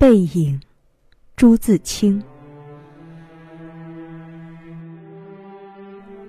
[0.00, 0.58] 背影，
[1.36, 2.22] 朱自清。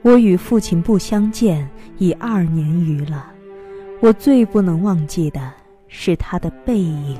[0.01, 3.31] 我与父亲不相见已二年余了，
[4.01, 5.53] 我最不能忘记的
[5.87, 7.17] 是他的背影。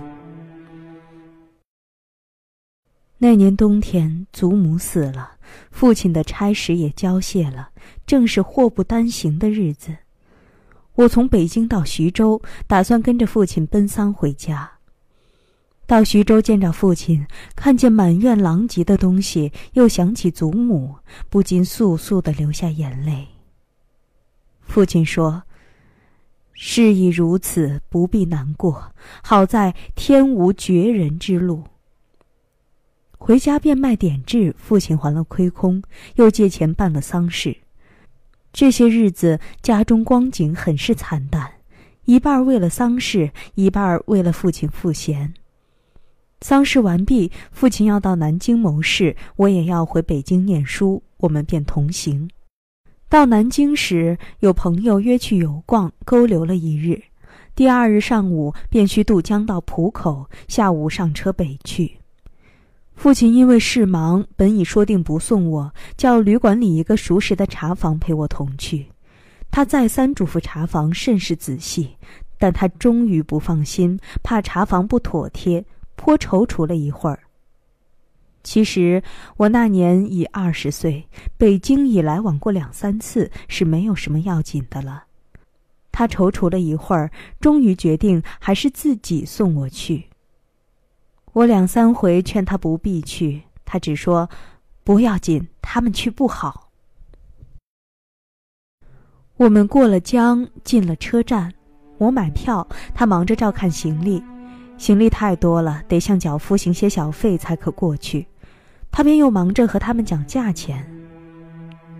[3.18, 5.38] 那年冬天，祖母死了，
[5.72, 7.70] 父亲的差使也交卸了，
[8.06, 9.96] 正是祸不单行的日子。
[10.96, 14.70] 我从北京到徐州，打算跟着父亲奔丧回家。
[15.92, 20.96] 到徐州见着父亲，看见满院狼藉的东西，又想起祖母，
[21.30, 23.28] 不禁簌簌的流下眼泪。
[24.62, 25.44] 父亲说
[26.56, 28.94] ：“事已如此，不必难过。
[29.22, 31.66] 好在天无绝人之路。”
[33.20, 35.84] 回家变卖典质，父亲还了亏空，
[36.16, 37.58] 又借钱办了丧事。
[38.54, 41.52] 这些日子家中光景很是惨淡，
[42.06, 45.34] 一半为了丧事，一半为了父亲赋闲。
[46.42, 52.28] 丧事完毕，父亲要到南京谋事，我也要回北京念书，我们便同行。
[53.08, 57.00] 到南京时，有朋友约去游逛，勾留了一日。
[57.54, 61.98] 第二日上午便需渡江到浦口，下午上车北去。
[62.96, 68.88] 父亲因为事忙，本已说定不送我，叫旅馆里一个熟识的茶房陪我同去。
[69.52, 71.90] 他再三嘱咐茶房甚是仔细，
[72.40, 75.64] 但他终于不放心，怕茶房不妥帖，
[76.02, 77.20] 颇踌躇了一会儿。
[78.42, 79.04] 其实
[79.38, 85.04] 我那年已二十岁，北京已来往过两三次，是没有什么要紧的了。
[85.92, 90.06] 他踌躇了一会儿，终于决定还是自己送我去。
[91.34, 94.28] 我两三回劝他不必去，他只说
[94.84, 96.72] ：“不要紧，他们去不好。”
[99.38, 101.54] 我们过了江，进了车站，
[102.00, 104.24] 我买票，他忙着照看行李，
[104.82, 108.26] 行李太多了，得向脚夫行些小费才可过去，
[108.92, 110.84] 他便又忙着和他们讲价钱。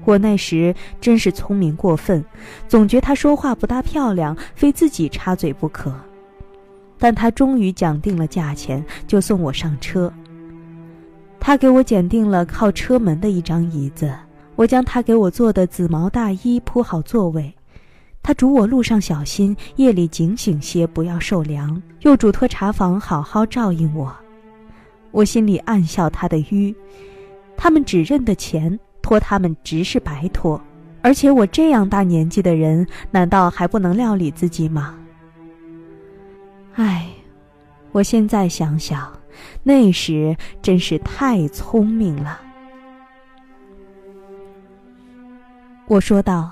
[0.04, 2.26] 我那时真是聪明过分，
[2.68, 5.94] 总觉他说话不大漂亮，非自己插嘴不可。
[6.98, 10.12] 但他终于讲定了价钱，就送我上车。
[11.40, 14.12] 他给我拣定了靠车门的一张椅子，
[14.56, 17.54] 我将他给我做的紫毛大衣铺好座位。
[18.24, 24.16] 他嘱我路上小心，夜里警醒些，不要受凉，又嘱托茶房好好照应我。
[25.12, 26.74] 我心里暗笑他的愚，
[27.58, 30.62] 他们只认得钱，托他们直是白托。
[31.02, 34.96] 而且我这样大年纪的人，难道还不能料理自己吗？
[36.76, 37.10] 唉，
[37.92, 39.12] 我现在想想，
[39.64, 42.40] 那时真是太聪明了。
[45.88, 46.52] 我说道：“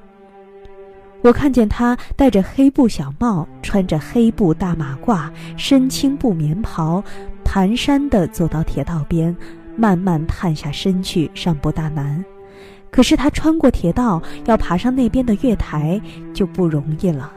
[1.23, 7.03] 我看见他戴着黑布小帽，穿着黑布大马褂，身青布棉袍，
[7.45, 9.35] 蹒跚地走到铁道边，
[9.75, 12.23] 慢慢探下身去，尚不大难。
[12.89, 16.01] 可是他穿过铁道，要爬上那边的月台
[16.33, 17.31] 就不容易了。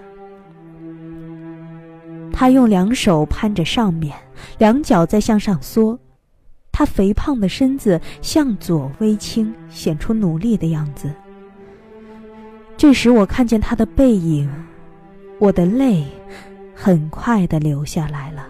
[2.32, 4.16] 他用两手攀着上面，
[4.58, 5.98] 两脚在向上缩，
[6.72, 11.12] 他肥胖的身子向左微倾，显出努力的样子。
[12.84, 14.46] 这时我看见他的背影，
[15.38, 16.04] 我的泪
[16.74, 18.46] 很快的流下来了。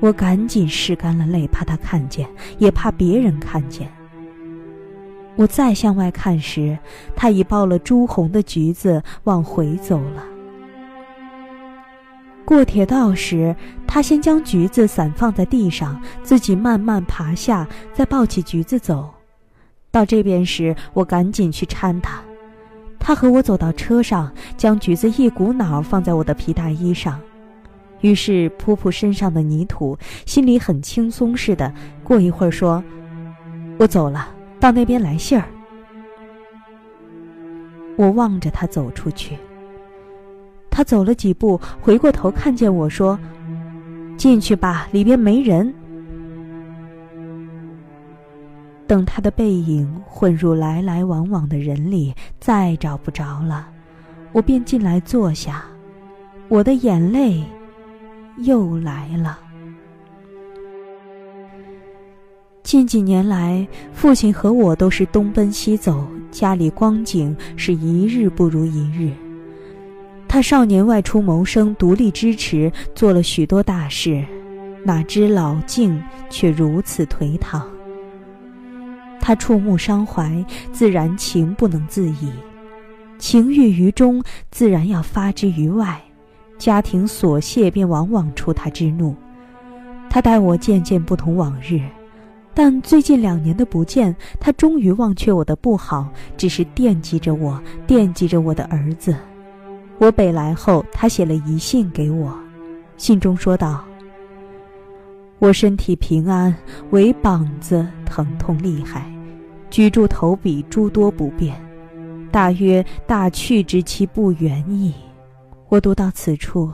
[0.00, 3.86] 我赶紧拭干了泪，怕他看见，也怕别人看见。
[5.36, 6.78] 我再向外看时，
[7.14, 10.24] 他已抱了朱红的橘子往回走了。
[12.46, 13.54] 过铁道时，
[13.86, 19.12] 他先将橘子散放在地上，自己慢慢爬下，再抱起橘子走。
[19.90, 22.22] 到这边时，我赶紧去搀他。
[23.04, 27.18] 他和我走到车上，将橘子一股脑放在我的皮大衣上，
[28.00, 31.74] 于是扑扑身上的泥土，心里很轻松似的。
[32.04, 32.82] 过一会儿说
[33.76, 34.28] ：“我走了。”
[34.60, 35.44] 到那边来信儿。
[37.96, 39.36] 我望着他走出去。
[40.70, 43.18] 他走了几步，回过头看见我说
[44.16, 45.74] ：“进去吧，里边没人。”
[48.92, 53.66] 等他的背影混入来来往往的人里再找不着了。
[54.32, 55.64] 我便进来坐下
[56.48, 57.42] 我的眼泪
[58.40, 59.38] 又来了。
[62.62, 69.10] 近几年来父亲和我都是东奔西走家里光景是一日不如一日。
[70.28, 74.22] 他少年外出谋生独立支持做了许多大事
[74.84, 75.98] 哪知老境
[76.28, 77.66] 却如此颓唐。
[79.22, 82.30] 他触目伤怀，自然情不能自已，
[83.18, 84.20] 情郁于中，
[84.50, 86.02] 自然要发之于外，
[86.58, 89.14] 家庭琐屑便往往出他之怒。
[90.10, 91.80] 他待我渐渐不同往日，
[92.52, 99.16] 但最近两年的不见，他终于忘却我的不好，只是惦记着我，惦记着我的儿子。
[99.98, 102.36] 我北来后，他写了遗信给我，
[102.96, 103.84] 信中说道
[105.38, 106.52] ：“我身体平安，
[106.90, 109.11] 唯膀子疼痛厉害，
[109.72, 111.56] 居住投笔诸多不便，
[112.30, 114.94] 大约大去之期不远矣。”
[115.68, 116.70] 我读到此处，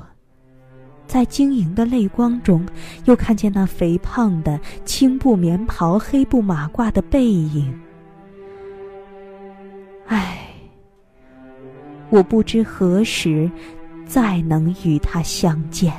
[1.06, 2.66] 在晶莹的泪光中，
[3.04, 7.72] 又看见那肥胖的青布棉袍、黑布马褂的背影。
[10.06, 10.44] 唉。
[12.10, 13.50] 我不知何时
[14.06, 15.92] 再能与他相见。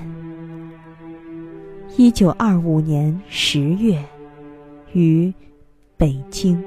[1.98, 4.04] 一九二五年十月，
[4.94, 5.32] 于
[5.98, 6.60] 北京。